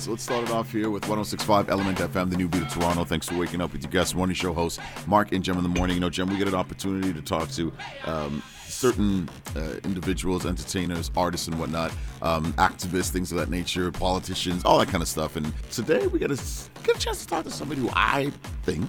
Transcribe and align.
So 0.00 0.12
let's 0.12 0.22
start 0.22 0.44
it 0.44 0.50
off 0.50 0.72
here 0.72 0.88
with 0.88 1.02
1065 1.02 1.66
ELMNT 1.66 2.08
FM, 2.08 2.30
the 2.30 2.36
new 2.38 2.48
beat 2.48 2.62
of 2.62 2.72
Toronto. 2.72 3.04
Thanks 3.04 3.28
for 3.28 3.36
waking 3.36 3.60
up 3.60 3.70
with 3.70 3.82
your 3.82 3.90
guest, 3.90 4.14
morning 4.14 4.34
show 4.34 4.54
host, 4.54 4.80
Mark 5.06 5.32
and 5.32 5.44
Jem 5.44 5.58
in 5.58 5.62
the 5.62 5.68
morning. 5.68 5.94
You 5.94 6.00
know, 6.00 6.08
Jem, 6.08 6.30
we 6.30 6.38
get 6.38 6.48
an 6.48 6.54
opportunity 6.54 7.12
to 7.12 7.20
talk 7.20 7.50
to 7.50 7.70
um, 8.06 8.42
certain 8.64 9.28
uh, 9.54 9.74
individuals, 9.84 10.46
entertainers, 10.46 11.10
artists, 11.18 11.48
and 11.48 11.58
whatnot, 11.58 11.92
um, 12.22 12.54
activists, 12.54 13.10
things 13.10 13.30
of 13.30 13.36
that 13.36 13.50
nature, 13.50 13.92
politicians, 13.92 14.64
all 14.64 14.78
that 14.78 14.88
kind 14.88 15.02
of 15.02 15.08
stuff. 15.08 15.36
And 15.36 15.52
today 15.70 16.06
we 16.06 16.18
get 16.18 16.30
a, 16.30 16.42
get 16.82 16.96
a 16.96 16.98
chance 16.98 17.20
to 17.20 17.26
talk 17.26 17.44
to 17.44 17.50
somebody 17.50 17.82
who 17.82 17.90
I 17.92 18.32
think 18.62 18.88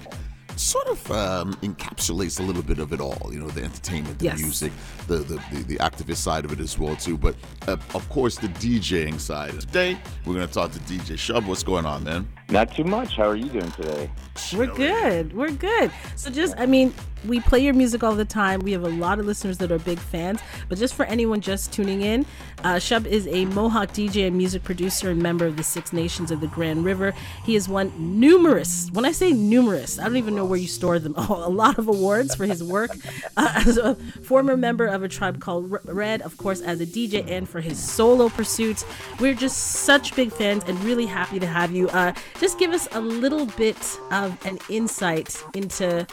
sort 0.62 0.88
of 0.88 1.12
um, 1.12 1.54
encapsulates 1.56 2.40
a 2.40 2.44
little 2.44 2.62
bit 2.64 2.80
of 2.80 2.94
it 2.94 3.00
all. 3.02 3.30
You 3.32 3.40
know, 3.40 3.48
the 3.50 3.64
entertainment, 3.64 4.20
the 4.20 4.26
Yes. 4.26 4.40
music, 4.40 4.72
the, 5.08 5.18
the 5.18 5.36
the 5.52 5.64
the 5.64 5.76
activist 5.78 6.18
side 6.18 6.46
of 6.46 6.52
it 6.52 6.60
as 6.60 6.78
well 6.78 6.96
too. 6.96 7.18
But 7.18 7.36
uh, 7.68 7.78
of 7.94 8.08
course, 8.10 8.38
the 8.38 8.48
DJing 8.48 9.20
side. 9.20 9.60
Today 9.60 9.98
we're 10.26 10.34
gonna 10.36 10.48
talk 10.48 10.72
to 10.74 10.80
DJ 10.80 11.16
Shub. 11.18 11.46
What's 11.46 11.64
going 11.64 11.86
on, 11.86 12.04
man? 12.04 12.28
Not 12.50 12.76
too 12.76 12.84
much. 12.84 13.16
How 13.16 13.30
are 13.30 13.36
you 13.36 13.48
doing 13.48 13.72
today? 13.72 14.10
We're 14.54 14.68
good. 14.68 15.34
We're 15.34 15.52
good. 15.52 15.90
So 16.18 16.30
just, 16.30 16.54
I 16.58 16.66
mean, 16.66 16.94
we 17.26 17.40
play 17.40 17.60
your 17.60 17.74
music 17.74 18.04
all 18.04 18.14
the 18.14 18.26
time. 18.26 18.60
We 18.60 18.74
have 18.74 18.84
a 18.84 18.90
lot 18.90 19.20
of 19.20 19.26
listeners 19.26 19.58
that 19.60 19.72
are 19.72 19.80
big 19.80 19.98
fans. 20.00 20.42
But 20.68 20.78
just 20.78 20.94
for 20.94 21.06
anyone 21.06 21.40
just 21.40 21.72
tuning 21.72 22.02
in, 22.02 22.26
uh, 22.66 22.76
Shub 22.76 23.06
is 23.06 23.26
a 23.28 23.46
Mohawk 23.46 23.90
DJ 23.94 24.28
and 24.28 24.36
music 24.38 24.66
producer 24.66 25.10
and 25.12 25.22
member 25.24 25.46
of 25.46 25.56
the 25.56 25.64
Six 25.64 25.94
Nations 25.94 26.30
of 26.30 26.42
the 26.42 26.48
Grand 26.48 26.84
River. 26.84 27.14
He 27.46 27.54
has 27.54 27.70
won 27.70 27.94
numerous, 27.98 28.90
when 28.92 29.06
I 29.06 29.14
say 29.14 29.32
numerous, 29.32 29.98
I 29.98 30.04
don't 30.04 30.18
even 30.18 30.36
know 30.36 30.44
where 30.52 30.60
you 30.60 30.68
store 30.68 31.00
them, 31.00 31.14
oh, 31.18 31.48
a 31.48 31.50
lot 31.50 31.80
of 31.80 31.88
awards 31.88 32.36
for 32.36 32.46
his 32.46 32.62
work 32.62 32.92
uh, 33.38 33.64
as 33.66 33.78
a 33.78 33.96
former 34.22 34.58
member 34.58 34.86
of 34.86 35.02
a 35.02 35.08
tribe 35.08 35.40
called 35.40 35.80
Red, 35.86 36.22
of 36.22 36.38
course, 36.38 36.60
as 36.60 36.82
a 36.82 36.86
DJ 36.86 37.26
and 37.32 37.48
for 37.48 37.62
his 37.62 37.80
solo 37.80 38.28
pursuits. 38.28 38.84
We're 39.20 39.34
just 39.34 39.58
such 39.58 40.14
big 40.14 40.32
fans 40.32 40.66
and 40.68 40.78
really 40.84 41.06
happy 41.06 41.40
to 41.40 41.48
have 41.48 41.72
you. 41.72 41.88
Uh, 41.90 42.14
just 42.40 42.60
give 42.60 42.72
us 42.72 42.90
a 42.92 43.00
little 43.00 43.46
bit 43.46 43.78
of 44.12 44.38
an 44.46 44.60
insight 44.70 45.42
into 45.54 46.06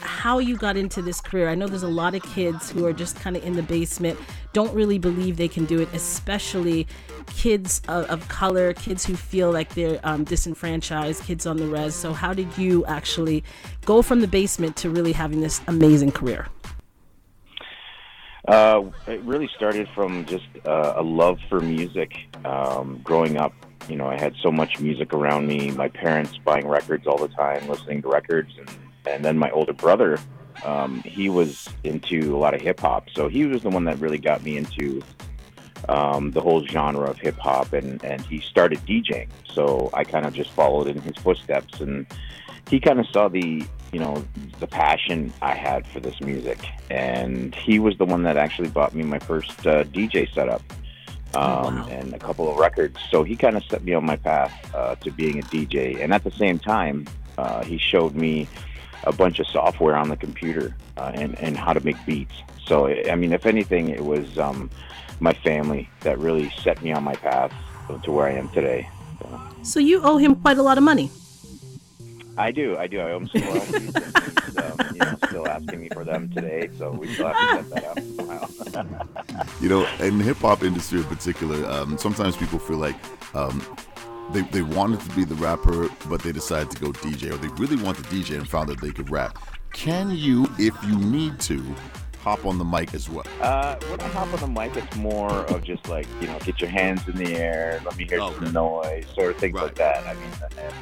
how 0.00 0.38
you 0.38 0.56
got 0.56 0.76
into 0.76 1.02
this 1.02 1.20
career. 1.20 1.48
I 1.48 1.54
know 1.54 1.66
there's 1.66 1.82
a 1.82 1.88
lot 1.88 2.14
of 2.14 2.22
kids 2.22 2.70
who 2.70 2.86
are 2.86 2.92
just 2.92 3.16
kind 3.16 3.36
of 3.36 3.44
in 3.44 3.54
the 3.54 3.62
basement, 3.62 4.18
don't 4.52 4.72
really 4.74 4.98
believe 4.98 5.36
they 5.36 5.48
can 5.48 5.64
do 5.64 5.80
it, 5.80 5.88
especially 5.92 6.86
kids 7.26 7.82
of, 7.88 8.04
of 8.06 8.28
color, 8.28 8.72
kids 8.72 9.04
who 9.04 9.16
feel 9.16 9.50
like 9.50 9.74
they're 9.74 10.00
um, 10.04 10.24
disenfranchised, 10.24 11.22
kids 11.24 11.46
on 11.46 11.56
the 11.56 11.66
res. 11.66 11.94
So, 11.94 12.12
how 12.12 12.32
did 12.32 12.56
you 12.56 12.84
actually 12.86 13.42
go 13.84 14.02
from 14.02 14.20
the 14.20 14.28
basement 14.28 14.76
to 14.76 14.90
really 14.90 15.12
having 15.12 15.40
this 15.40 15.60
amazing 15.66 16.12
career? 16.12 16.46
Uh, 18.46 18.82
it 19.06 19.22
really 19.22 19.48
started 19.56 19.88
from 19.94 20.26
just 20.26 20.46
uh, 20.66 20.94
a 20.96 21.02
love 21.02 21.38
for 21.48 21.60
music. 21.60 22.12
Um, 22.44 23.00
growing 23.02 23.38
up, 23.38 23.54
you 23.88 23.96
know, 23.96 24.06
I 24.06 24.18
had 24.18 24.34
so 24.42 24.52
much 24.52 24.80
music 24.80 25.14
around 25.14 25.46
me. 25.46 25.70
My 25.70 25.88
parents 25.88 26.36
buying 26.44 26.68
records 26.68 27.06
all 27.06 27.16
the 27.16 27.28
time, 27.28 27.66
listening 27.68 28.02
to 28.02 28.08
records, 28.08 28.50
and 28.58 28.68
and 29.06 29.24
then 29.24 29.38
my 29.38 29.50
older 29.50 29.72
brother, 29.72 30.18
um, 30.64 31.02
he 31.02 31.28
was 31.28 31.68
into 31.82 32.34
a 32.34 32.38
lot 32.38 32.54
of 32.54 32.60
hip 32.60 32.80
hop. 32.80 33.10
So 33.10 33.28
he 33.28 33.44
was 33.46 33.62
the 33.62 33.70
one 33.70 33.84
that 33.84 33.98
really 33.98 34.18
got 34.18 34.42
me 34.42 34.56
into 34.56 35.02
um, 35.88 36.30
the 36.30 36.40
whole 36.40 36.64
genre 36.64 37.10
of 37.10 37.18
hip 37.18 37.36
hop, 37.38 37.72
and 37.72 38.02
and 38.04 38.20
he 38.22 38.40
started 38.40 38.78
DJing. 38.86 39.28
So 39.52 39.90
I 39.92 40.04
kind 40.04 40.26
of 40.26 40.34
just 40.34 40.50
followed 40.50 40.86
in 40.86 41.00
his 41.00 41.16
footsteps, 41.16 41.80
and 41.80 42.06
he 42.68 42.80
kind 42.80 42.98
of 43.00 43.06
saw 43.08 43.28
the 43.28 43.64
you 43.92 44.00
know 44.00 44.24
the 44.60 44.66
passion 44.66 45.32
I 45.42 45.54
had 45.54 45.86
for 45.86 46.00
this 46.00 46.20
music, 46.20 46.58
and 46.90 47.54
he 47.54 47.78
was 47.78 47.96
the 47.98 48.04
one 48.04 48.22
that 48.22 48.36
actually 48.36 48.68
bought 48.68 48.94
me 48.94 49.04
my 49.04 49.18
first 49.18 49.66
uh, 49.66 49.84
DJ 49.84 50.32
setup. 50.32 50.62
Um, 51.36 51.78
wow. 51.78 51.88
and 51.90 52.14
a 52.14 52.18
couple 52.20 52.48
of 52.48 52.58
records. 52.58 52.96
So 53.10 53.24
he 53.24 53.34
kind 53.34 53.56
of 53.56 53.64
set 53.64 53.82
me 53.82 53.92
on 53.92 54.06
my 54.06 54.14
path 54.14 54.72
uh, 54.72 54.94
to 54.94 55.10
being 55.10 55.40
a 55.40 55.42
DJ. 55.42 56.00
And 56.00 56.14
at 56.14 56.22
the 56.22 56.30
same 56.30 56.60
time, 56.60 57.08
uh, 57.36 57.64
he 57.64 57.76
showed 57.76 58.14
me 58.14 58.46
a 59.06 59.12
bunch 59.12 59.38
of 59.38 59.46
software 59.46 59.96
on 59.96 60.08
the 60.08 60.16
computer 60.16 60.74
uh, 60.96 61.12
and, 61.14 61.38
and 61.38 61.56
how 61.56 61.72
to 61.72 61.80
make 61.80 61.96
beats. 62.06 62.34
So, 62.66 62.88
I 62.88 63.14
mean, 63.14 63.32
if 63.32 63.46
anything, 63.46 63.88
it 63.88 64.04
was 64.04 64.38
um, 64.38 64.70
my 65.20 65.32
family 65.32 65.88
that 66.00 66.18
really 66.18 66.50
set 66.50 66.82
me 66.82 66.92
on 66.92 67.04
my 67.04 67.14
path 67.14 67.52
to 68.02 68.10
where 68.10 68.26
I 68.26 68.32
am 68.32 68.48
today. 68.50 68.88
So, 69.20 69.40
So, 69.62 69.80
you 69.80 70.02
owe 70.02 70.16
him 70.16 70.34
quite 70.36 70.58
a 70.58 70.62
lot 70.62 70.78
of 70.78 70.84
money. 70.84 71.10
I 72.36 72.50
do, 72.50 72.76
I 72.76 72.86
do. 72.88 73.00
I 73.00 73.12
owe 73.12 73.18
him 73.18 73.28
some 73.28 73.42
royalties. 73.42 73.94
and 73.94 73.94
he's, 73.94 74.56
um, 74.58 74.76
you 74.92 74.98
know, 75.00 75.16
still 75.28 75.48
asking 75.48 75.80
me 75.80 75.88
for 75.90 76.04
them 76.04 76.28
today, 76.30 76.68
so 76.78 76.90
we 76.90 77.12
still 77.14 77.28
have 77.28 77.62
to 77.62 77.70
set 77.70 77.70
that 77.70 77.84
up 77.84 78.00
somehow. 78.00 79.06
You 79.60 79.68
know, 79.68 79.86
in 80.00 80.18
the 80.18 80.24
hip 80.24 80.38
hop 80.38 80.62
industry 80.62 80.98
in 80.98 81.04
particular, 81.06 81.64
um, 81.68 81.96
sometimes 81.96 82.36
people 82.36 82.58
feel 82.58 82.76
like 82.76 82.96
um, 83.34 83.60
they 84.32 84.42
they 84.42 84.62
wanted 84.62 85.00
to 85.00 85.10
be 85.16 85.24
the 85.24 85.34
rapper, 85.36 85.88
but 86.08 86.22
they 86.22 86.32
decided 86.32 86.70
to 86.72 86.80
go 86.80 86.92
DJ, 86.92 87.30
or 87.32 87.36
they 87.36 87.48
really 87.60 87.76
want 87.82 87.96
the 87.98 88.04
DJ 88.04 88.36
and 88.36 88.48
found 88.48 88.68
that 88.68 88.80
they 88.80 88.90
could 88.92 89.10
rap. 89.10 89.38
Can 89.72 90.10
you, 90.10 90.46
if 90.58 90.74
you 90.84 90.96
need 90.96 91.40
to, 91.40 91.62
hop 92.20 92.46
on 92.46 92.58
the 92.58 92.64
mic 92.64 92.94
as 92.94 93.08
well? 93.10 93.26
Uh, 93.40 93.74
when 93.90 94.00
I 94.00 94.08
hop 94.08 94.32
on 94.32 94.40
the 94.54 94.60
mic, 94.60 94.76
it's 94.76 94.96
more 94.96 95.30
of 95.46 95.62
just 95.64 95.88
like 95.88 96.06
you 96.20 96.26
know, 96.28 96.38
get 96.40 96.60
your 96.60 96.70
hands 96.70 97.06
in 97.08 97.16
the 97.16 97.34
air, 97.36 97.80
let 97.84 97.96
me 97.96 98.06
hear 98.08 98.20
Okay. 98.20 98.44
some 98.44 98.52
noise, 98.52 99.04
sort 99.14 99.32
of 99.32 99.36
things 99.38 99.54
Right. 99.54 99.64
like 99.64 99.74
that. 99.76 100.06
I 100.06 100.14
mean, 100.14 100.30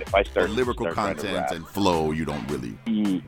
if 0.01 0.15
I 0.15 0.23
The 0.23 0.31
start 0.31 0.51
lyrical 0.51 0.85
start 0.87 0.97
content 0.97 1.35
rap, 1.35 1.51
and 1.53 1.67
flow, 1.67 2.13
you 2.13 2.25
don't 2.25 2.47
really. 2.51 2.77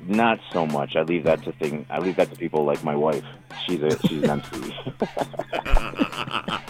Not 0.07 0.39
so 0.53 0.67
much. 0.67 0.97
I 0.97 1.03
leave 1.03 1.25
that 1.25 1.43
to 1.45 1.53
thing. 1.53 1.87
I 1.91 1.99
leave 1.99 2.17
that 2.17 2.31
to 2.31 2.37
people 2.37 2.65
like 2.65 2.85
my 2.85 2.95
wife. 2.95 3.25
She's 3.67 3.81
a 3.83 3.99
she's 4.07 4.23
an 4.23 4.31
MC. 4.31 4.75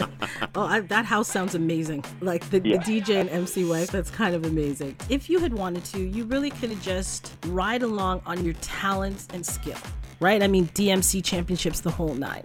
Oh, 0.56 0.62
I, 0.66 0.81
that 0.81 1.04
house 1.04 1.28
sounds 1.28 1.54
amazing. 1.56 2.04
Like 2.20 2.48
the, 2.50 2.60
Yeah. 2.65 2.76
the 2.78 3.00
DJ 3.00 3.20
and 3.20 3.28
MC 3.28 3.65
wife, 3.65 3.91
that's 3.91 4.10
kind 4.10 4.34
of 4.37 4.44
amazing. 4.47 4.97
If 5.09 5.28
you 5.28 5.41
had 5.41 5.53
wanted 5.53 5.84
to, 5.87 6.00
you 6.00 6.25
really 6.25 6.50
could 6.50 6.70
have 6.70 6.81
just 6.82 7.34
ride 7.47 7.82
along 7.82 8.22
on 8.25 8.44
your 8.44 8.54
talent 8.54 9.26
and 9.34 9.44
skill, 9.44 9.76
right? 10.20 10.42
I 10.42 10.47
mean, 10.47 10.69
DMC 10.69 11.25
championships, 11.25 11.81
the 11.81 11.91
whole 11.91 12.15
9 12.15 12.42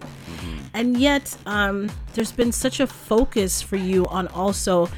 And 0.74 0.96
yet, 0.96 1.36
um, 1.46 1.88
there's 2.14 2.32
been 2.32 2.50
such 2.52 2.80
a 2.80 2.86
focus 2.86 3.62
for 3.62 3.76
you 3.76 4.04
on 4.06 4.26
also 4.28 4.88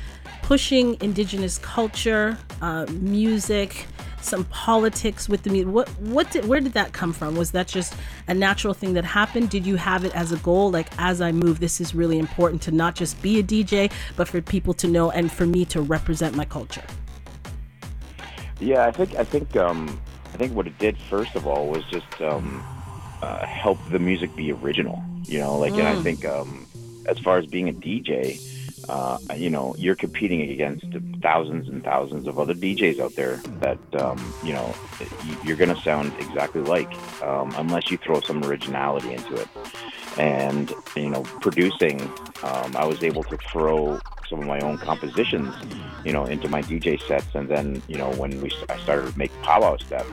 pushing 0.42 0.96
indigenous 1.02 1.58
culture, 1.58 2.38
uh, 2.62 2.86
music, 2.92 3.86
some 4.24 4.44
politics 4.44 5.28
with 5.28 5.42
the 5.42 5.50
music. 5.50 5.72
What, 5.72 5.88
what 6.00 6.30
did, 6.30 6.46
where 6.46 6.60
did 6.60 6.72
that 6.74 6.92
come 6.92 7.12
from? 7.12 7.36
Was 7.36 7.52
that 7.52 7.68
just 7.68 7.94
a 8.28 8.34
natural 8.34 8.74
thing 8.74 8.94
that 8.94 9.04
happened? 9.04 9.50
Did 9.50 9.66
you 9.66 9.76
have 9.76 10.04
it 10.04 10.14
as 10.14 10.32
a 10.32 10.36
goal? 10.38 10.70
Like, 10.70 10.88
as 10.98 11.20
I 11.20 11.32
move, 11.32 11.60
this 11.60 11.80
is 11.80 11.94
really 11.94 12.18
important 12.18 12.62
to 12.62 12.70
not 12.70 12.94
just 12.94 13.20
be 13.22 13.38
a 13.38 13.42
DJ, 13.42 13.92
but 14.16 14.28
for 14.28 14.40
people 14.40 14.74
to 14.74 14.88
know 14.88 15.10
and 15.10 15.30
for 15.30 15.46
me 15.46 15.64
to 15.66 15.80
represent 15.80 16.36
my 16.36 16.44
culture. 16.44 16.84
yeah, 18.60 18.86
I 18.86 18.92
think 18.92 19.14
I 19.16 19.24
think 19.24 19.56
um, 19.56 20.00
I 20.32 20.36
think 20.36 20.54
what 20.54 20.66
it 20.66 20.78
did 20.78 20.96
first 21.10 21.34
of 21.34 21.46
all 21.46 21.66
was 21.68 21.84
just 21.84 22.20
um, 22.20 22.64
uh, 23.20 23.44
help 23.44 23.78
the 23.90 23.98
music 23.98 24.34
be 24.36 24.52
original. 24.52 25.02
You 25.24 25.38
know, 25.40 25.58
like 25.58 25.72
and 25.72 25.86
I 25.86 26.00
think 26.02 26.24
um, 26.24 26.66
as 27.06 27.18
far 27.18 27.38
as 27.38 27.46
being 27.46 27.68
a 27.68 27.72
DJ, 27.72 28.40
uh, 28.88 29.18
you 29.36 29.50
know, 29.50 29.74
you're 29.78 29.96
competing 29.96 30.50
against 30.50 30.86
thousands 31.22 31.68
and 31.68 31.82
thousands 31.84 32.26
of 32.26 32.38
other 32.38 32.54
DJs 32.54 33.00
out 33.00 33.14
there 33.14 33.36
that 33.60 33.78
um, 34.00 34.34
you 34.42 34.52
know 34.52 34.74
you're 35.44 35.56
going 35.56 35.74
to 35.74 35.80
sound 35.82 36.12
exactly 36.18 36.60
like 36.60 36.92
um, 37.22 37.52
unless 37.56 37.90
you 37.90 37.96
throw 37.98 38.20
some 38.20 38.42
originality 38.44 39.12
into 39.12 39.34
it. 39.34 39.48
And 40.18 40.72
you 40.96 41.08
know, 41.08 41.22
producing, 41.22 42.00
um, 42.42 42.76
I 42.76 42.84
was 42.84 43.02
able 43.02 43.22
to 43.24 43.36
throw 43.50 43.98
some 44.28 44.40
of 44.40 44.46
my 44.46 44.60
own 44.60 44.78
compositions, 44.78 45.54
you 46.04 46.12
know, 46.12 46.24
into 46.24 46.48
my 46.48 46.62
DJ 46.62 47.00
sets, 47.06 47.34
and 47.34 47.48
then 47.48 47.82
you 47.88 47.96
know 47.96 48.10
when 48.12 48.40
we 48.40 48.50
I 48.68 48.78
started 48.78 49.12
to 49.12 49.18
make 49.18 49.32
powwow 49.42 49.76
step, 49.76 50.06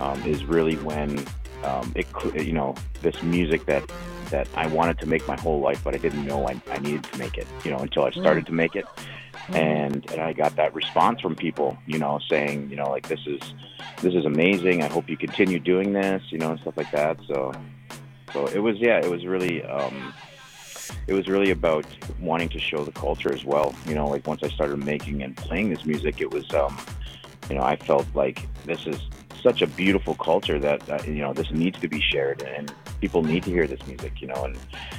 um, 0.00 0.22
is 0.24 0.44
really 0.44 0.76
when 0.76 1.24
um, 1.64 1.92
it 1.94 2.06
you 2.34 2.52
know 2.52 2.74
this 3.02 3.22
music 3.22 3.66
that 3.66 3.90
that 4.30 4.48
I 4.54 4.66
wanted 4.66 4.98
to 5.00 5.06
make 5.06 5.26
my 5.26 5.38
whole 5.40 5.60
life, 5.60 5.82
but 5.82 5.94
I 5.94 5.98
didn't 5.98 6.24
know 6.26 6.48
I, 6.48 6.60
I 6.70 6.78
needed 6.78 7.04
to 7.04 7.18
make 7.18 7.38
it, 7.38 7.46
you 7.64 7.70
know, 7.70 7.78
until 7.78 8.04
I 8.04 8.10
started 8.10 8.46
to 8.46 8.52
make 8.52 8.76
it. 8.76 8.86
And, 9.48 10.10
and 10.10 10.20
I 10.20 10.32
got 10.32 10.56
that 10.56 10.74
response 10.74 11.20
from 11.20 11.36
people, 11.36 11.78
you 11.86 11.98
know, 11.98 12.18
saying, 12.28 12.68
you 12.70 12.76
know, 12.76 12.90
like 12.90 13.08
this 13.08 13.20
is 13.26 13.40
this 14.02 14.14
is 14.14 14.24
amazing. 14.24 14.82
I 14.82 14.88
hope 14.88 15.08
you 15.08 15.16
continue 15.16 15.58
doing 15.58 15.92
this, 15.92 16.22
you 16.30 16.38
know, 16.38 16.50
and 16.50 16.60
stuff 16.60 16.76
like 16.76 16.90
that. 16.90 17.18
So 17.26 17.52
so 18.32 18.46
it 18.48 18.58
was 18.58 18.76
yeah, 18.78 18.98
it 18.98 19.10
was 19.10 19.24
really 19.24 19.62
um, 19.64 20.12
it 21.06 21.14
was 21.14 21.28
really 21.28 21.50
about 21.50 21.86
wanting 22.20 22.48
to 22.50 22.58
show 22.58 22.84
the 22.84 22.92
culture 22.92 23.32
as 23.32 23.44
well. 23.44 23.74
You 23.86 23.94
know, 23.94 24.08
like 24.08 24.26
once 24.26 24.42
I 24.42 24.48
started 24.48 24.84
making 24.84 25.22
and 25.22 25.36
playing 25.36 25.70
this 25.70 25.84
music, 25.84 26.20
it 26.20 26.30
was 26.30 26.52
um, 26.52 26.76
you 27.48 27.56
know, 27.56 27.62
I 27.62 27.76
felt 27.76 28.06
like 28.14 28.46
this 28.64 28.86
is 28.86 29.00
such 29.42 29.62
a 29.62 29.66
beautiful 29.66 30.14
culture 30.16 30.58
that 30.58 30.88
uh, 30.90 30.98
you 31.06 31.22
know 31.22 31.32
this 31.32 31.50
needs 31.50 31.78
to 31.80 31.88
be 31.88 32.00
shared 32.00 32.42
and 32.42 32.72
people 33.00 33.22
need 33.22 33.42
to 33.44 33.50
hear 33.50 33.66
this 33.66 33.84
music 33.86 34.20
you 34.20 34.26
know 34.26 34.44
and 34.44 34.58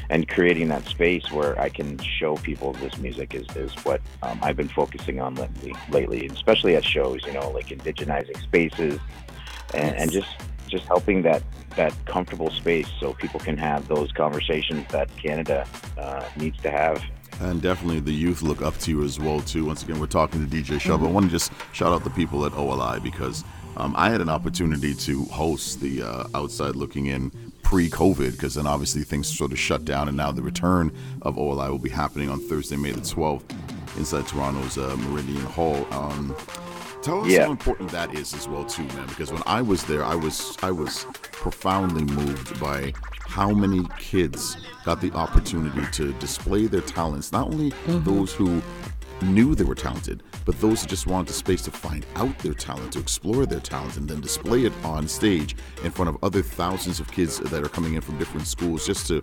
and 0.09 0.27
creating 0.27 0.67
that 0.69 0.85
space 0.85 1.31
where 1.31 1.59
I 1.59 1.69
can 1.69 1.97
show 1.99 2.35
people 2.37 2.73
this 2.73 2.97
music 2.97 3.33
is, 3.33 3.47
is 3.55 3.73
what 3.85 4.01
um, 4.23 4.39
I've 4.41 4.57
been 4.57 4.67
focusing 4.69 5.19
on 5.19 5.35
lately 5.35 5.75
lately 5.89 6.27
especially 6.27 6.75
at 6.75 6.85
shows 6.85 7.25
you 7.25 7.33
know 7.33 7.49
like 7.51 7.67
indigenizing 7.67 8.41
spaces 8.41 8.99
and, 9.73 9.95
and 9.95 10.11
just 10.11 10.29
just 10.67 10.85
helping 10.85 11.21
that 11.23 11.43
that 11.75 11.93
comfortable 12.05 12.49
space 12.49 12.87
so 12.99 13.13
people 13.13 13.39
can 13.39 13.57
have 13.57 13.87
those 13.87 14.11
conversations 14.11 14.85
that 14.91 15.15
Canada 15.17 15.67
uh, 15.97 16.23
needs 16.35 16.57
to 16.61 16.71
have 16.71 17.03
And 17.39 17.61
definitely 17.61 17.99
the 17.99 18.11
youth 18.11 18.41
look 18.41 18.61
up 18.61 18.77
to 18.79 18.91
you 18.91 19.03
as 19.03 19.19
well 19.19 19.41
too. 19.41 19.65
Once 19.65 19.83
again, 19.83 19.99
we're 19.99 20.07
talking 20.07 20.47
to 20.47 20.55
DJ 20.55 20.79
Shub. 20.79 20.95
Mm-hmm. 20.95 21.05
I 21.05 21.11
want 21.11 21.25
to 21.27 21.31
just 21.31 21.51
shout 21.71 21.93
out 21.93 22.03
the 22.03 22.09
people 22.09 22.45
at 22.45 22.53
OLI 22.53 22.99
because 22.99 23.43
um, 23.77 23.93
I 23.95 24.09
had 24.09 24.21
an 24.21 24.29
opportunity 24.29 24.95
to 24.95 25.23
host 25.25 25.79
the 25.81 26.01
uh, 26.01 26.23
outside 26.33 26.75
looking 26.75 27.07
in 27.07 27.31
pre-COVID, 27.67 28.31
because 28.31 28.55
then 28.55 28.65
obviously 28.65 29.03
things 29.03 29.27
sort 29.27 29.51
of 29.51 29.59
shut 29.59 29.83
down, 29.83 30.07
and 30.07 30.15
now 30.15 30.31
the 30.31 30.41
return 30.41 30.89
of 31.23 31.37
OLI 31.37 31.69
will 31.69 31.77
be 31.77 31.89
happening 31.89 32.29
on 32.29 32.39
Thursday, 32.39 32.77
May 32.77 32.93
the 32.93 33.01
12th, 33.01 33.43
inside 33.97 34.25
Toronto's 34.25 34.77
uh, 34.77 34.95
Meridian 34.95 35.43
Hall. 35.47 35.85
Um, 35.91 36.33
tell 37.01 37.25
us 37.25 37.27
yeah. 37.27 37.43
how 37.43 37.51
important 37.51 37.91
that 37.91 38.15
is 38.15 38.33
as 38.33 38.47
well, 38.47 38.63
too, 38.63 38.83
man. 38.83 39.05
Because 39.09 39.33
when 39.33 39.43
I 39.45 39.61
was 39.61 39.83
there, 39.83 40.01
I 40.05 40.15
was 40.15 40.57
I 40.63 40.71
was 40.71 41.05
profoundly 41.33 42.05
moved 42.05 42.57
by 42.57 42.93
how 43.25 43.49
many 43.49 43.85
kids 43.99 44.55
got 44.85 45.01
the 45.01 45.11
opportunity 45.11 45.85
to 45.91 46.13
display 46.19 46.67
their 46.67 46.79
talents. 46.79 47.33
Not 47.33 47.47
only 47.47 47.71
mm-hmm. 47.71 48.01
those 48.05 48.31
who 48.31 48.61
knew 49.21 49.55
they 49.55 49.65
were 49.65 49.75
talented, 49.75 50.23
but 50.47 50.59
those 50.61 50.81
who 50.81 50.87
just 50.87 51.07
wanted 51.07 51.27
the 51.27 51.33
space 51.33 51.61
to 51.63 51.71
find 51.71 52.05
out 52.15 52.35
their 52.39 52.53
talent, 52.53 52.93
to 52.93 52.99
explore 52.99 53.45
their 53.45 53.59
talent, 53.59 53.97
and 53.97 54.07
then 54.07 54.21
display 54.21 54.63
it 54.63 54.71
on 54.85 55.05
stage 55.05 55.57
in 55.83 55.91
front 55.91 56.07
of 56.07 56.17
other 56.23 56.41
thousands 56.41 57.01
of 57.01 57.11
kids 57.11 57.37
that 57.37 57.61
are 57.61 57.67
coming 57.67 57.95
in 57.95 58.01
from 58.01 58.17
different 58.17 58.47
schools, 58.47 58.87
just 58.87 59.07
to 59.07 59.21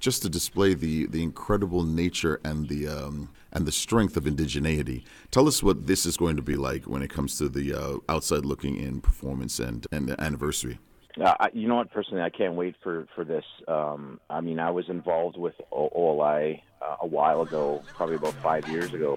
just 0.00 0.20
to 0.20 0.28
display 0.28 0.74
the 0.74 1.06
the 1.06 1.22
incredible 1.22 1.82
nature 1.82 2.42
and 2.44 2.68
the 2.68 2.86
um, 2.86 3.30
and 3.52 3.64
the 3.64 3.72
strength 3.72 4.18
of 4.18 4.24
indigeneity. 4.24 5.02
Tell 5.30 5.48
us 5.48 5.62
what 5.62 5.86
this 5.86 6.04
is 6.04 6.18
going 6.18 6.36
to 6.36 6.42
be 6.42 6.56
like 6.56 6.84
when 6.84 7.00
it 7.00 7.08
comes 7.08 7.38
to 7.38 7.48
the 7.48 7.72
uh, 7.72 7.96
outside 8.10 8.44
looking 8.44 8.76
in 8.76 9.00
performance 9.00 9.58
and 9.58 9.86
and 9.90 10.06
the 10.06 10.20
anniversary. 10.20 10.78
Uh, 11.18 11.48
you 11.54 11.66
know 11.66 11.76
what? 11.76 11.90
Personally, 11.90 12.22
I 12.22 12.28
can't 12.28 12.52
wait 12.52 12.74
for 12.82 13.08
for 13.14 13.24
this. 13.24 13.44
Um, 13.66 14.20
I 14.28 14.42
mean, 14.42 14.60
I 14.60 14.70
was 14.70 14.90
involved 14.90 15.38
with 15.38 15.54
OLI 15.72 16.62
uh, 16.82 16.96
a 17.00 17.06
while 17.06 17.40
ago, 17.40 17.82
probably 17.94 18.16
about 18.16 18.34
five 18.34 18.68
years 18.68 18.92
ago. 18.92 19.16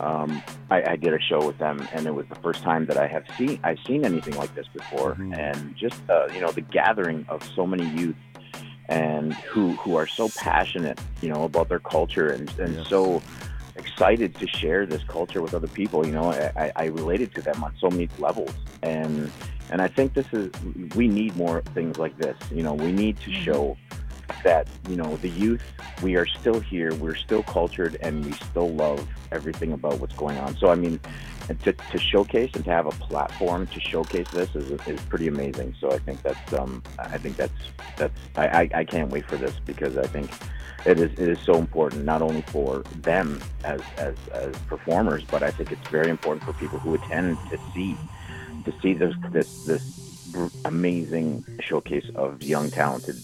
Um, 0.00 0.42
I, 0.70 0.92
I 0.92 0.96
did 0.96 1.14
a 1.14 1.20
show 1.20 1.46
with 1.46 1.58
them, 1.58 1.86
and 1.92 2.06
it 2.06 2.14
was 2.14 2.26
the 2.28 2.36
first 2.36 2.62
time 2.62 2.86
that 2.86 2.96
I 2.96 3.06
have 3.06 3.24
seen 3.36 3.60
I've 3.62 3.78
seen 3.86 4.04
anything 4.04 4.36
like 4.36 4.54
this 4.54 4.66
before. 4.68 5.12
Mm-hmm. 5.12 5.34
And 5.34 5.76
just 5.76 6.00
uh, 6.08 6.28
you 6.34 6.40
know, 6.40 6.50
the 6.50 6.60
gathering 6.60 7.26
of 7.28 7.42
so 7.54 7.66
many 7.66 7.88
youth 7.90 8.16
and 8.88 9.32
who 9.34 9.72
who 9.76 9.96
are 9.96 10.06
so 10.06 10.28
passionate, 10.36 11.00
you 11.20 11.28
know, 11.28 11.44
about 11.44 11.68
their 11.68 11.80
culture 11.80 12.28
and 12.28 12.50
and 12.58 12.86
so 12.86 13.22
excited 13.76 14.34
to 14.36 14.46
share 14.46 14.86
this 14.86 15.02
culture 15.04 15.40
with 15.40 15.54
other 15.54 15.68
people. 15.68 16.06
You 16.06 16.12
know, 16.12 16.30
I, 16.30 16.72
I 16.76 16.84
related 16.86 17.34
to 17.36 17.42
them 17.42 17.62
on 17.64 17.74
so 17.80 17.88
many 17.88 18.08
levels, 18.18 18.52
and 18.82 19.30
and 19.70 19.80
I 19.80 19.88
think 19.88 20.14
this 20.14 20.26
is 20.32 20.50
we 20.94 21.08
need 21.08 21.36
more 21.36 21.62
things 21.74 21.98
like 21.98 22.16
this. 22.18 22.36
You 22.50 22.62
know, 22.62 22.74
we 22.74 22.92
need 22.92 23.18
to 23.20 23.30
mm-hmm. 23.30 23.42
show 23.42 23.76
that 24.44 24.66
you 24.88 24.96
know 24.96 25.16
the 25.16 25.28
youth 25.28 25.62
we 26.02 26.16
are 26.16 26.26
still 26.26 26.60
here 26.60 26.94
we're 26.94 27.14
still 27.14 27.42
cultured 27.42 27.96
and 28.00 28.24
we 28.24 28.32
still 28.32 28.70
love 28.70 29.06
everything 29.30 29.72
about 29.72 29.98
what's 29.98 30.14
going 30.14 30.38
on. 30.38 30.56
So 30.56 30.68
i 30.68 30.74
mean 30.74 31.00
to, 31.64 31.72
to 31.72 31.98
showcase 31.98 32.50
and 32.54 32.64
to 32.64 32.70
have 32.70 32.86
a 32.86 32.90
platform 32.90 33.66
to 33.66 33.80
showcase 33.80 34.28
this 34.30 34.54
is, 34.54 34.70
is 34.86 35.00
pretty 35.02 35.28
amazing. 35.28 35.74
So 35.80 35.90
i 35.90 35.98
think 35.98 36.22
that's 36.22 36.52
um 36.52 36.82
i 36.98 37.18
think 37.18 37.36
that's 37.36 37.52
that's 37.96 38.18
I, 38.36 38.46
I, 38.46 38.70
I 38.74 38.84
can't 38.84 39.10
wait 39.10 39.26
for 39.26 39.36
this 39.36 39.58
because 39.64 39.96
i 39.96 40.06
think 40.06 40.30
it 40.84 40.98
is 40.98 41.12
it 41.12 41.28
is 41.28 41.38
so 41.40 41.54
important 41.54 42.04
not 42.04 42.22
only 42.22 42.42
for 42.42 42.80
them 43.02 43.40
as 43.64 43.80
as 43.96 44.16
as 44.32 44.54
performers 44.66 45.24
but 45.30 45.42
i 45.42 45.50
think 45.50 45.70
it's 45.70 45.88
very 45.88 46.10
important 46.10 46.44
for 46.44 46.52
people 46.54 46.78
who 46.78 46.94
attend 46.94 47.38
to 47.50 47.58
see 47.72 47.96
to 48.64 48.72
see 48.80 48.92
this 48.92 49.14
this 49.30 49.64
this 49.64 50.34
amazing 50.64 51.44
showcase 51.60 52.08
of 52.14 52.42
young 52.42 52.70
talented 52.70 53.16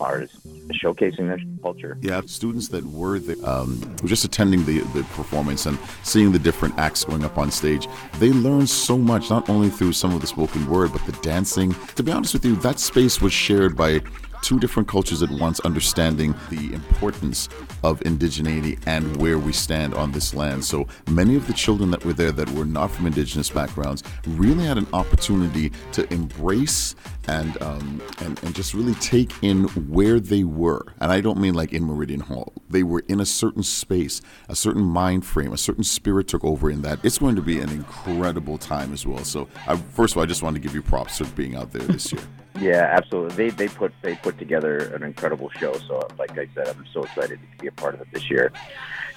artists 0.00 0.36
showcasing 0.82 1.28
their 1.28 1.38
culture. 1.62 1.98
Yeah, 2.00 2.20
students 2.26 2.68
that 2.68 2.84
were 2.84 3.18
the, 3.18 3.42
um, 3.48 3.96
just 4.04 4.24
attending 4.24 4.64
the, 4.64 4.80
the 4.94 5.02
performance 5.14 5.66
and 5.66 5.78
seeing 6.02 6.32
the 6.32 6.38
different 6.38 6.78
acts 6.78 7.04
going 7.04 7.24
up 7.24 7.38
on 7.38 7.50
stage, 7.50 7.88
they 8.18 8.30
learned 8.30 8.68
so 8.68 8.98
much, 8.98 9.30
not 9.30 9.48
only 9.48 9.70
through 9.70 9.92
some 9.92 10.14
of 10.14 10.20
the 10.20 10.26
spoken 10.26 10.68
word, 10.68 10.92
but 10.92 11.04
the 11.06 11.12
dancing. 11.22 11.74
To 11.96 12.02
be 12.02 12.12
honest 12.12 12.34
with 12.34 12.44
you, 12.44 12.56
that 12.56 12.78
space 12.78 13.20
was 13.20 13.32
shared 13.32 13.76
by 13.76 14.00
two 14.42 14.58
different 14.58 14.88
cultures 14.88 15.22
at 15.22 15.30
once, 15.30 15.60
understanding 15.60 16.34
the 16.50 16.72
importance 16.72 17.48
of 17.84 18.00
indigeneity 18.00 18.78
and 18.86 19.16
where 19.16 19.38
we 19.38 19.52
stand 19.52 19.94
on 19.94 20.12
this 20.12 20.34
land. 20.34 20.64
So 20.64 20.86
many 21.10 21.36
of 21.36 21.46
the 21.46 21.52
children 21.52 21.90
that 21.90 22.04
were 22.04 22.12
there 22.12 22.32
that 22.32 22.50
were 22.50 22.64
not 22.64 22.90
from 22.90 23.06
indigenous 23.06 23.50
backgrounds 23.50 24.02
really 24.26 24.64
had 24.64 24.78
an 24.78 24.86
opportunity 24.92 25.72
to 25.92 26.12
embrace 26.12 26.94
and 27.28 27.60
um, 27.62 28.00
and 28.20 28.42
and 28.42 28.54
just 28.54 28.74
really 28.74 28.94
take 28.94 29.32
in 29.42 29.64
where 29.90 30.18
they 30.18 30.44
were. 30.44 30.82
And 31.00 31.12
I 31.12 31.20
don't 31.20 31.38
mean 31.38 31.54
like 31.54 31.72
in 31.72 31.84
Meridian 31.84 32.20
Hall. 32.20 32.52
They 32.68 32.82
were 32.82 33.04
in 33.08 33.20
a 33.20 33.26
certain 33.26 33.62
space, 33.62 34.20
a 34.48 34.56
certain 34.56 34.82
mind 34.82 35.24
frame, 35.24 35.52
a 35.52 35.58
certain 35.58 35.84
spirit 35.84 36.28
took 36.28 36.44
over 36.44 36.70
in 36.70 36.82
that. 36.82 36.98
It's 37.02 37.18
going 37.18 37.36
to 37.36 37.42
be 37.42 37.60
an 37.60 37.70
incredible 37.70 38.58
time 38.58 38.92
as 38.92 39.06
well. 39.06 39.24
So 39.24 39.48
I, 39.66 39.76
first 39.76 40.14
of 40.14 40.18
all, 40.18 40.22
I 40.24 40.26
just 40.26 40.42
want 40.42 40.56
to 40.56 40.60
give 40.60 40.74
you 40.74 40.82
props 40.82 41.18
for 41.18 41.24
being 41.26 41.54
out 41.54 41.72
there 41.72 41.82
this 41.82 42.12
year. 42.12 42.22
Yeah, 42.60 42.88
absolutely. 42.90 43.36
They 43.36 43.50
they 43.50 43.68
put 43.68 43.92
they 44.02 44.14
put 44.16 44.38
together 44.38 44.94
an 44.94 45.02
incredible 45.02 45.50
show. 45.50 45.74
So, 45.86 46.06
like 46.18 46.32
I 46.32 46.48
said, 46.54 46.68
I'm 46.68 46.84
so 46.92 47.04
excited 47.04 47.38
to 47.40 47.62
be 47.62 47.68
a 47.68 47.72
part 47.72 47.94
of 47.94 48.00
it 48.00 48.08
this 48.12 48.30
year. 48.30 48.52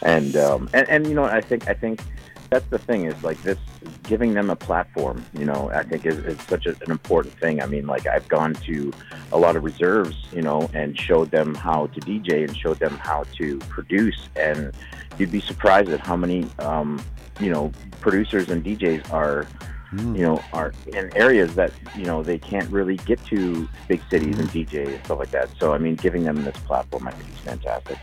And 0.03 0.35
um, 0.35 0.69
and, 0.73 0.87
and 0.89 1.07
you 1.07 1.13
know, 1.13 1.23
I 1.23 1.41
think 1.41 1.69
I 1.69 1.73
think 1.73 2.01
that's 2.49 2.65
the 2.67 2.77
thing 2.77 3.05
is 3.05 3.23
like 3.23 3.41
this 3.43 3.57
giving 4.03 4.33
them 4.33 4.49
a 4.49 4.55
platform. 4.55 5.25
You 5.37 5.45
know, 5.45 5.71
I 5.73 5.83
think 5.83 6.05
is, 6.05 6.17
is 6.17 6.39
such 6.41 6.65
a, 6.65 6.71
an 6.71 6.91
important 6.91 7.33
thing. 7.39 7.61
I 7.61 7.65
mean, 7.65 7.87
like 7.87 8.05
I've 8.05 8.27
gone 8.27 8.53
to 8.65 8.91
a 9.31 9.37
lot 9.37 9.55
of 9.55 9.63
reserves, 9.63 10.17
you 10.33 10.41
know, 10.41 10.69
and 10.73 10.99
showed 10.99 11.31
them 11.31 11.55
how 11.55 11.87
to 11.87 11.99
DJ 12.01 12.43
and 12.47 12.55
showed 12.55 12.79
them 12.79 12.97
how 12.97 13.23
to 13.37 13.57
produce, 13.69 14.27
and 14.35 14.73
you'd 15.17 15.31
be 15.31 15.41
surprised 15.41 15.89
at 15.89 16.01
how 16.01 16.15
many 16.15 16.45
um, 16.59 17.01
you 17.39 17.49
know 17.49 17.71
producers 18.01 18.49
and 18.49 18.63
DJs 18.63 19.11
are 19.13 19.47
mm. 19.93 20.17
you 20.17 20.23
know, 20.23 20.43
are 20.53 20.73
in 20.87 21.15
areas 21.15 21.55
that 21.55 21.71
you 21.95 22.05
know 22.05 22.23
they 22.23 22.37
can't 22.37 22.69
really 22.69 22.97
get 22.97 23.23
to 23.25 23.67
big 23.87 24.01
cities 24.09 24.39
and 24.39 24.49
hmm. 24.49 24.59
DJ 24.59 24.93
and 24.93 25.05
stuff 25.05 25.19
like 25.19 25.31
that. 25.31 25.49
So 25.59 25.73
I 25.73 25.77
mean, 25.77 25.95
giving 25.95 26.23
them 26.23 26.43
this 26.43 26.57
platform, 26.57 27.07
I 27.07 27.11
think, 27.11 27.31
is 27.33 27.39
fantastic. 27.39 27.97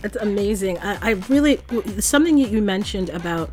That's 0.00 0.16
amazing. 0.16 0.78
I, 0.78 0.98
I 1.00 1.10
really 1.28 1.60
something 1.98 2.36
that 2.36 2.50
you 2.50 2.60
mentioned 2.60 3.10
about 3.10 3.52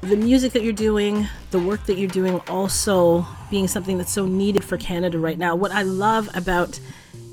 the 0.00 0.16
music 0.16 0.52
that 0.52 0.62
you're 0.62 0.72
doing, 0.72 1.28
the 1.50 1.58
work 1.58 1.84
that 1.86 1.98
you're 1.98 2.08
doing, 2.08 2.40
also 2.48 3.26
being 3.50 3.68
something 3.68 3.98
that's 3.98 4.12
so 4.12 4.26
needed 4.26 4.64
for 4.64 4.76
Canada 4.76 5.18
right 5.18 5.38
now. 5.38 5.54
What 5.56 5.72
I 5.72 5.82
love 5.82 6.28
about 6.34 6.78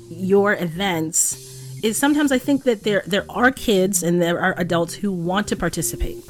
your 0.08 0.54
events 0.54 1.82
is 1.82 1.96
sometimes 1.96 2.32
I 2.32 2.38
think 2.38 2.64
that 2.64 2.82
there 2.82 3.02
there 3.06 3.24
are 3.28 3.50
kids 3.50 4.02
and 4.02 4.20
there 4.20 4.40
are 4.40 4.54
adults 4.58 4.94
who 4.94 5.12
want 5.12 5.48
to 5.48 5.56
participate. 5.56 6.24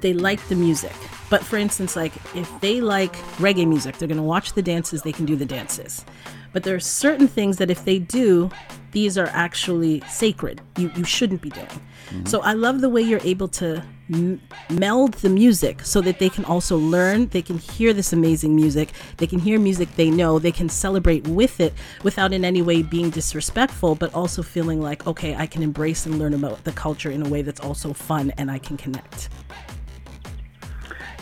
They 0.00 0.12
like 0.12 0.46
the 0.48 0.56
music. 0.56 0.94
But 1.32 1.42
for 1.42 1.56
instance, 1.56 1.96
like 1.96 2.12
if 2.36 2.60
they 2.60 2.82
like 2.82 3.14
reggae 3.38 3.66
music, 3.66 3.96
they're 3.96 4.06
going 4.06 4.18
to 4.18 4.22
watch 4.22 4.52
the 4.52 4.60
dances, 4.60 5.00
they 5.00 5.12
can 5.12 5.24
do 5.24 5.34
the 5.34 5.46
dances. 5.46 6.04
But 6.52 6.62
there 6.62 6.74
are 6.74 6.80
certain 6.80 7.26
things 7.26 7.56
that 7.56 7.70
if 7.70 7.86
they 7.86 7.98
do, 7.98 8.50
these 8.90 9.16
are 9.16 9.28
actually 9.28 10.02
sacred. 10.02 10.60
You, 10.76 10.90
you 10.94 11.04
shouldn't 11.04 11.40
be 11.40 11.48
doing. 11.48 11.66
Mm-hmm. 11.68 12.26
So 12.26 12.42
I 12.42 12.52
love 12.52 12.82
the 12.82 12.90
way 12.90 13.00
you're 13.00 13.24
able 13.24 13.48
to 13.48 13.82
m- 14.12 14.42
meld 14.68 15.14
the 15.14 15.30
music 15.30 15.80
so 15.86 16.02
that 16.02 16.18
they 16.18 16.28
can 16.28 16.44
also 16.44 16.76
learn, 16.76 17.28
they 17.28 17.40
can 17.40 17.56
hear 17.56 17.94
this 17.94 18.12
amazing 18.12 18.54
music, 18.54 18.90
they 19.16 19.26
can 19.26 19.38
hear 19.38 19.58
music 19.58 19.88
they 19.96 20.10
know, 20.10 20.38
they 20.38 20.52
can 20.52 20.68
celebrate 20.68 21.26
with 21.26 21.60
it 21.60 21.72
without 22.02 22.34
in 22.34 22.44
any 22.44 22.60
way 22.60 22.82
being 22.82 23.08
disrespectful, 23.08 23.94
but 23.94 24.12
also 24.12 24.42
feeling 24.42 24.82
like, 24.82 25.06
okay, 25.06 25.34
I 25.34 25.46
can 25.46 25.62
embrace 25.62 26.04
and 26.04 26.18
learn 26.18 26.34
about 26.34 26.64
the 26.64 26.72
culture 26.72 27.10
in 27.10 27.24
a 27.24 27.28
way 27.30 27.40
that's 27.40 27.60
also 27.60 27.94
fun 27.94 28.32
and 28.36 28.50
I 28.50 28.58
can 28.58 28.76
connect. 28.76 29.30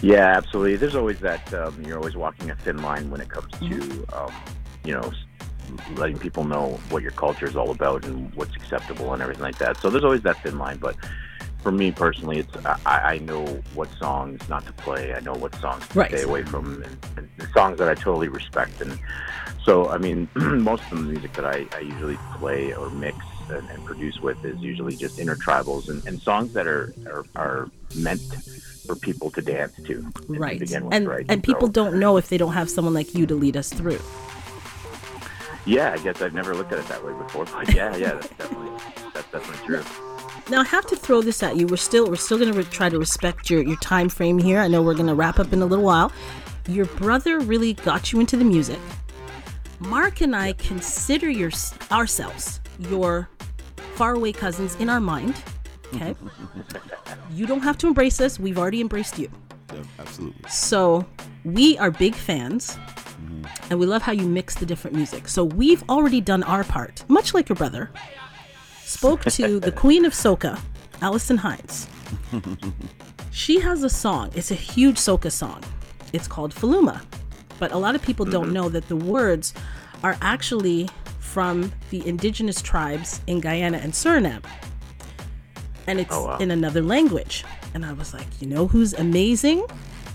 Yeah, 0.02 0.36
absolutely. 0.36 0.76
There's 0.76 0.96
always 0.96 1.20
that 1.20 1.52
um, 1.54 1.82
you're 1.84 1.98
always 1.98 2.16
walking 2.16 2.50
a 2.50 2.56
thin 2.56 2.82
line 2.82 3.10
when 3.10 3.20
it 3.20 3.28
comes 3.28 3.52
to 3.52 3.58
mm-hmm. 3.58 4.14
um, 4.14 4.34
you 4.84 4.94
know 4.94 5.12
letting 5.94 6.18
people 6.18 6.44
know 6.44 6.80
what 6.88 7.02
your 7.02 7.12
culture 7.12 7.46
is 7.46 7.54
all 7.54 7.70
about 7.70 8.04
and 8.04 8.34
what's 8.34 8.54
acceptable 8.56 9.12
and 9.12 9.22
everything 9.22 9.42
like 9.42 9.58
that. 9.58 9.76
So 9.76 9.90
there's 9.90 10.04
always 10.04 10.22
that 10.22 10.42
thin 10.42 10.58
line, 10.58 10.78
but 10.78 10.96
for 11.62 11.70
me 11.70 11.92
personally, 11.92 12.38
it's 12.38 12.66
I, 12.86 13.14
I 13.14 13.18
know 13.18 13.44
what 13.74 13.88
songs 13.98 14.48
not 14.48 14.66
to 14.66 14.72
play. 14.72 15.14
I 15.14 15.20
know 15.20 15.34
what 15.34 15.54
songs 15.56 15.86
to 15.88 15.98
right. 15.98 16.10
stay 16.10 16.22
away 16.22 16.42
from, 16.42 16.82
and, 17.16 17.28
and 17.38 17.48
songs 17.52 17.78
that 17.78 17.88
I 17.88 17.94
totally 17.94 18.28
respect. 18.28 18.80
And 18.80 18.98
so, 19.64 19.88
I 19.88 19.98
mean, 19.98 20.28
most 20.34 20.82
of 20.90 20.98
the 20.98 21.04
music 21.04 21.34
that 21.34 21.44
I, 21.44 21.66
I 21.74 21.80
usually 21.80 22.18
play 22.38 22.72
or 22.72 22.90
mix 22.90 23.18
and, 23.52 23.68
and, 23.70 23.84
produce 23.84 24.20
with 24.20 24.44
is 24.44 24.58
usually 24.60 24.96
just 24.96 25.18
intertribals 25.18 25.88
and, 25.88 26.06
and 26.06 26.20
songs 26.20 26.52
that 26.52 26.66
are, 26.66 26.94
are, 27.06 27.24
are 27.36 27.70
meant 27.96 28.20
for 28.86 28.94
people 28.96 29.30
to 29.30 29.42
dance 29.42 29.74
to. 29.84 30.12
Right. 30.28 30.64
To 30.66 30.80
with, 30.80 30.94
and 30.94 31.08
right? 31.08 31.26
and 31.28 31.42
people 31.42 31.68
don't 31.68 31.98
know 31.98 32.16
if 32.16 32.28
they 32.28 32.38
don't 32.38 32.52
have 32.52 32.70
someone 32.70 32.94
like 32.94 33.14
you 33.14 33.26
to 33.26 33.34
lead 33.34 33.56
us 33.56 33.72
through. 33.72 34.00
Yeah, 35.66 35.92
I 35.92 35.98
guess 35.98 36.22
I've 36.22 36.34
never 36.34 36.54
looked 36.54 36.72
at 36.72 36.78
it 36.78 36.88
that 36.88 37.04
way 37.04 37.12
before, 37.12 37.44
but 37.44 37.74
yeah, 37.74 37.94
yeah, 37.96 38.14
that's 38.14 38.28
definitely 38.28 38.70
that's 39.12 39.30
definitely 39.30 39.66
true. 39.66 39.84
Now 40.48 40.62
I 40.62 40.64
have 40.64 40.86
to 40.86 40.96
throw 40.96 41.20
this 41.20 41.42
at 41.42 41.56
you. 41.56 41.66
We're 41.66 41.76
still 41.76 42.08
we're 42.08 42.16
still 42.16 42.38
going 42.38 42.52
to 42.52 42.58
re- 42.58 42.64
try 42.64 42.88
to 42.88 42.98
respect 42.98 43.50
your 43.50 43.62
your 43.62 43.76
time 43.76 44.08
frame 44.08 44.38
here. 44.38 44.58
I 44.58 44.68
know 44.68 44.82
we're 44.82 44.94
going 44.94 45.06
to 45.06 45.14
wrap 45.14 45.38
up 45.38 45.52
in 45.52 45.62
a 45.62 45.66
little 45.66 45.84
while. 45.84 46.10
Your 46.66 46.86
brother 46.86 47.40
really 47.40 47.74
got 47.74 48.12
you 48.12 48.20
into 48.20 48.36
the 48.36 48.44
music. 48.44 48.78
Mark 49.80 50.20
and 50.20 50.34
I 50.34 50.54
consider 50.54 51.28
your 51.28 51.50
ourselves 51.90 52.60
your 52.78 53.28
faraway 54.00 54.32
cousins 54.32 54.76
in 54.76 54.88
our 54.88 54.98
mind. 54.98 55.42
Okay. 55.92 56.14
you 57.34 57.46
don't 57.46 57.60
have 57.60 57.76
to 57.76 57.86
embrace 57.86 58.18
us. 58.18 58.40
We've 58.40 58.56
already 58.56 58.80
embraced 58.80 59.18
you. 59.18 59.30
Yeah, 59.74 59.82
absolutely. 59.98 60.48
So 60.48 61.04
we 61.44 61.76
are 61.76 61.90
big 61.90 62.14
fans 62.14 62.78
mm-hmm. 62.78 63.44
and 63.68 63.78
we 63.78 63.84
love 63.84 64.00
how 64.00 64.12
you 64.12 64.26
mix 64.26 64.54
the 64.54 64.64
different 64.64 64.96
music. 64.96 65.28
So 65.28 65.44
we've 65.44 65.84
already 65.90 66.22
done 66.22 66.42
our 66.44 66.64
part, 66.64 67.04
much 67.08 67.34
like 67.34 67.50
your 67.50 67.56
brother. 67.56 67.90
Spoke 68.84 69.22
to 69.24 69.60
the 69.68 69.70
queen 69.70 70.06
of 70.06 70.14
soca, 70.14 70.58
Alison 71.02 71.36
Hinds. 71.36 71.86
she 73.30 73.60
has 73.60 73.82
a 73.82 73.90
song. 73.90 74.30
It's 74.34 74.50
a 74.50 74.54
huge 74.54 74.96
soca 74.96 75.30
song. 75.30 75.62
It's 76.14 76.26
called 76.26 76.54
Faluma. 76.54 77.04
But 77.58 77.72
a 77.72 77.76
lot 77.76 77.94
of 77.94 78.00
people 78.00 78.24
don't 78.24 78.44
mm-hmm. 78.44 78.54
know 78.54 78.68
that 78.70 78.88
the 78.88 78.96
words 78.96 79.52
are 80.02 80.16
actually 80.22 80.88
from 81.30 81.70
the 81.90 82.04
indigenous 82.08 82.60
tribes 82.60 83.20
in 83.28 83.38
Guyana 83.40 83.78
and 83.78 83.92
Suriname. 83.92 84.42
And 85.86 86.00
it's 86.00 86.12
Oh, 86.12 86.26
wow. 86.26 86.38
in 86.38 86.50
another 86.50 86.82
language. 86.82 87.44
And 87.74 87.86
I 87.86 87.92
was 87.92 88.12
like, 88.12 88.26
you 88.40 88.48
know 88.48 88.66
who's 88.66 88.94
amazing? 88.94 89.64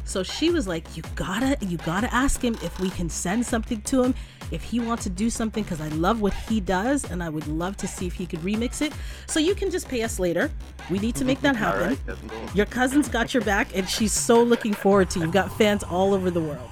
So 0.04 0.24
she 0.24 0.52
was 0.52 0.68
like, 0.68 0.86
you 0.98 1.04
gotta, 1.16 1.58
you 1.66 1.78
gotta 1.78 2.14
ask 2.14 2.42
him 2.44 2.56
if 2.62 2.80
we 2.80 2.90
can 2.90 3.10
send 3.10 3.46
something 3.46 3.82
to 3.84 4.04
him, 4.04 4.14
if 4.52 4.62
he 4.62 4.80
wants 4.80 5.04
to 5.06 5.10
do 5.10 5.30
something, 5.30 5.64
because 5.64 5.80
I 5.82 5.88
love 5.90 6.22
what 6.22 6.34
he 6.34 6.60
does, 6.60 7.10
and 7.10 7.24
I 7.24 7.30
would 7.30 7.48
love 7.48 7.76
to 7.78 7.88
see 7.88 8.06
if 8.06 8.14
he 8.14 8.26
could 8.28 8.42
remix 8.42 8.82
it. 8.82 8.94
So 9.26 9.40
you 9.40 9.56
can 9.56 9.72
just 9.72 9.88
pay 9.88 10.04
us 10.04 10.20
later. 10.20 10.52
We 10.92 11.00
need 11.00 11.16
to 11.16 11.26
make 11.26 11.40
that 11.42 11.56
happen. 11.66 11.82
right, 11.88 12.00
cool. 12.08 12.50
Your 12.54 12.66
cousin's 12.68 13.08
got 13.10 13.34
your 13.34 13.42
back, 13.44 13.70
and 13.76 13.90
she's 13.90 14.12
so 14.12 14.44
looking 14.44 14.74
forward 14.74 15.10
to. 15.12 15.20
You've 15.22 15.32
got 15.32 15.52
fans 15.58 15.82
all 15.84 16.14
over 16.14 16.30
the 16.30 16.42
world. 16.42 16.70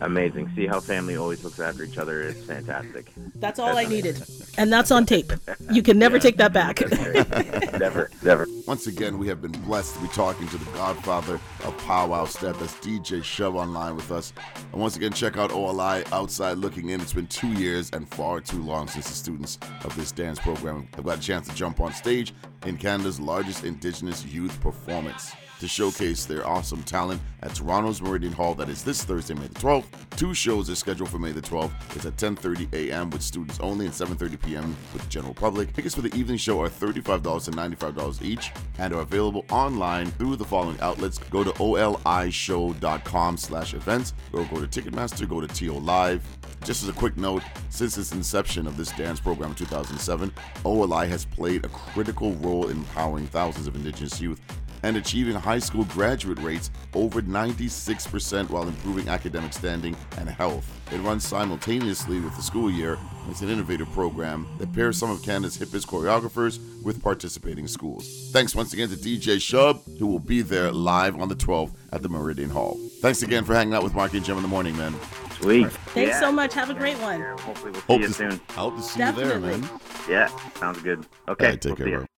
Amazing. 0.00 0.50
See 0.54 0.66
how 0.66 0.80
family 0.80 1.16
always 1.16 1.42
looks 1.42 1.58
after 1.58 1.82
each 1.82 1.96
other. 1.96 2.22
It's 2.22 2.44
fantastic. 2.44 3.12
That's 3.34 3.58
all 3.58 3.76
I 3.78 3.84
needed, 3.84 4.22
and 4.58 4.70
that's 4.72 4.90
on 4.90 5.06
tape. 5.06 5.32
You 5.70 5.82
can 5.82 5.98
never 5.98 6.18
take 6.26 6.36
that 6.36 6.52
back. 6.52 6.80
never, 7.78 8.10
never. 8.22 8.46
Once 8.66 8.86
again, 8.86 9.18
we 9.18 9.26
have 9.28 9.40
been 9.40 9.52
blessed 9.52 9.94
to 9.94 10.02
be 10.02 10.08
talking 10.08 10.46
to 10.48 10.58
the 10.58 10.70
godfather 10.72 11.40
of 11.64 11.76
Powwow 11.78 12.26
Step. 12.26 12.58
That's 12.58 12.74
DJ 12.74 13.20
Shub 13.20 13.54
online 13.54 13.96
with 13.96 14.12
us. 14.12 14.32
And 14.72 14.80
once 14.80 14.96
again, 14.96 15.12
check 15.12 15.38
out 15.38 15.50
OLI 15.50 16.04
Outside 16.12 16.58
Looking 16.58 16.90
In. 16.90 17.00
It's 17.00 17.12
been 17.14 17.26
two 17.26 17.52
years 17.54 17.90
and 17.92 18.08
far 18.08 18.40
too 18.40 18.62
long 18.62 18.88
since 18.88 19.08
the 19.08 19.14
students 19.14 19.58
of 19.84 19.96
this 19.96 20.12
dance 20.12 20.38
program 20.38 20.88
have 20.94 21.04
got 21.04 21.18
a 21.18 21.20
chance 21.20 21.48
to 21.48 21.54
jump 21.54 21.80
on 21.80 21.92
stage 21.92 22.34
in 22.66 22.76
Canada's 22.76 23.18
largest 23.18 23.64
Indigenous 23.64 24.24
youth 24.26 24.60
performance 24.60 25.34
to 25.60 25.68
showcase 25.68 26.24
their 26.24 26.46
awesome 26.46 26.82
talent 26.82 27.20
at 27.42 27.54
Toronto's 27.54 28.02
Meridian 28.02 28.32
Hall. 28.32 28.54
That 28.54 28.68
is 28.68 28.82
this 28.84 29.04
Thursday, 29.04 29.34
May 29.34 29.46
the 29.46 29.54
12th. 29.60 29.84
Two 30.16 30.34
shows 30.34 30.68
are 30.70 30.74
scheduled 30.74 31.08
for 31.08 31.18
May 31.18 31.32
the 31.32 31.40
12th. 31.40 31.72
It's 31.94 32.06
at 32.06 32.16
10:30 32.16 32.72
a.m. 32.74 33.10
with 33.10 33.22
students 33.22 33.60
only 33.60 33.86
and 33.86 33.94
7:30 33.94 34.42
p.m. 34.42 34.76
with 34.92 35.02
the 35.02 35.08
general 35.08 35.34
public. 35.34 35.72
Tickets 35.72 35.94
for 35.94 36.02
the 36.02 36.14
evening 36.14 36.38
show 36.38 36.60
are 36.62 36.68
$35 36.68 37.48
and 37.48 37.56
$95 37.56 38.22
each 38.22 38.52
and 38.78 38.92
are 38.92 39.00
available 39.00 39.44
online 39.50 40.10
through 40.12 40.36
the 40.36 40.44
following 40.44 40.80
outlets. 40.80 41.18
Go 41.18 41.44
to 41.44 41.50
olishow.com 41.52 43.36
slash 43.36 43.74
events 43.74 44.14
or 44.32 44.44
go 44.44 44.64
to 44.64 44.66
Ticketmaster, 44.66 45.28
go 45.28 45.40
to 45.40 45.48
TO 45.48 45.72
Live. 45.72 46.26
Just 46.64 46.82
as 46.82 46.88
a 46.88 46.92
quick 46.92 47.16
note, 47.16 47.42
since 47.70 47.96
its 47.96 48.12
inception 48.12 48.66
of 48.66 48.76
this 48.76 48.90
dance 48.92 49.20
program 49.20 49.50
in 49.50 49.56
2007, 49.56 50.32
OLI 50.64 51.06
has 51.06 51.24
played 51.24 51.64
a 51.64 51.68
critical 51.68 52.32
role 52.36 52.68
in 52.68 52.78
empowering 52.78 53.26
thousands 53.26 53.66
of 53.66 53.76
Indigenous 53.76 54.20
youth 54.20 54.40
and 54.82 54.96
achieving 54.96 55.34
high 55.34 55.58
school 55.58 55.84
graduate 55.84 56.38
rates 56.40 56.70
over 56.94 57.22
96% 57.22 58.50
while 58.50 58.68
improving 58.68 59.08
academic 59.08 59.52
standing 59.52 59.96
and 60.18 60.28
health. 60.28 60.70
It 60.92 60.98
runs 60.98 61.26
simultaneously 61.26 62.20
with 62.20 62.36
the 62.36 62.42
school 62.42 62.70
year. 62.70 62.98
It's 63.30 63.40
an 63.42 63.48
innovative 63.48 63.90
program 63.92 64.46
that 64.58 64.72
pairs 64.72 64.98
some 64.98 65.10
of 65.10 65.22
Canada's 65.22 65.58
hippest 65.58 65.86
choreographers 65.86 66.58
with 66.84 67.02
participating 67.02 67.66
schools. 67.66 68.30
Thanks 68.32 68.54
once 68.54 68.72
again 68.72 68.88
to 68.90 68.96
DJ 68.96 69.36
Shub, 69.36 69.80
who 69.98 70.06
will 70.06 70.20
be 70.20 70.42
there 70.42 70.70
live 70.70 71.18
on 71.20 71.28
the 71.28 71.34
12th 71.34 71.72
at 71.92 72.02
the 72.02 72.08
Meridian 72.08 72.50
Hall. 72.50 72.78
Thanks 73.00 73.22
again 73.22 73.44
for 73.44 73.54
hanging 73.54 73.74
out 73.74 73.82
with 73.82 73.94
Mark 73.94 74.14
and 74.14 74.24
Jim 74.24 74.36
in 74.36 74.42
the 74.42 74.48
morning, 74.48 74.76
man. 74.76 74.94
Sweet. 75.40 75.70
Thanks 75.70 76.12
Yeah. 76.12 76.20
so 76.20 76.32
much. 76.32 76.54
Have 76.54 76.70
a 76.70 76.74
great 76.74 76.96
one. 76.98 77.20
Hopefully 77.20 77.72
we'll 77.72 77.80
see 77.80 77.86
Hope 77.88 78.00
you 78.00 78.06
to, 78.08 78.12
soon. 78.14 78.40
I 78.50 78.52
hope 78.52 78.76
to 78.76 78.82
see 78.82 79.00
you 79.00 79.12
there, 79.12 79.24
Definitely. 79.38 79.60
man. 79.60 79.70
Yeah, 80.08 80.28
sounds 80.58 80.80
good. 80.82 81.00
Okay, 81.28 81.44
All 81.44 81.50
right, 81.50 81.60
take 81.60 81.70
we'll 81.70 81.76
care, 81.76 81.86
see 81.86 81.90
bro. 81.90 82.06